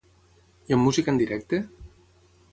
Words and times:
I 0.71 0.75
amb 0.77 0.87
música 0.87 1.13
en 1.13 1.19
directe? 1.21 1.59